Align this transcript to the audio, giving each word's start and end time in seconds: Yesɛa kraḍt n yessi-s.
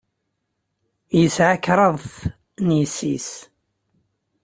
Yesɛa 1.19 1.55
kraḍt 1.65 2.15
n 2.65 2.67
yessi-s. 2.79 3.29